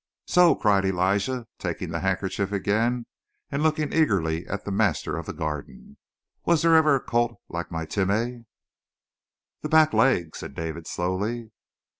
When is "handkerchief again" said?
1.99-3.05